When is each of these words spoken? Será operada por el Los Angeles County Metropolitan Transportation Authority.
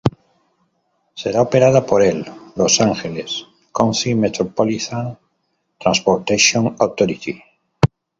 Será 1.21 1.43
operada 1.43 1.85
por 1.85 2.01
el 2.01 2.25
Los 2.55 2.81
Angeles 2.81 3.45
County 3.71 4.15
Metropolitan 4.15 5.19
Transportation 5.77 6.75
Authority. 6.79 7.39